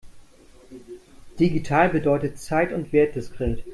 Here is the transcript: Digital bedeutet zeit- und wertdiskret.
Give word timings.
Digital 1.37 1.89
bedeutet 1.89 2.39
zeit- 2.39 2.73
und 2.73 2.91
wertdiskret. 2.91 3.63